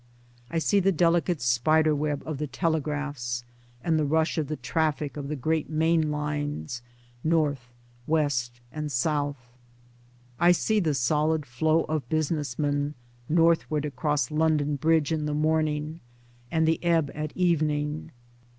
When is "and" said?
3.83-3.99, 8.71-8.91, 16.49-16.67